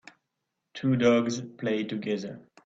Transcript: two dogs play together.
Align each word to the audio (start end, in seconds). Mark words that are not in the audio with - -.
two 0.73 0.95
dogs 0.95 1.41
play 1.59 1.83
together. 1.83 2.39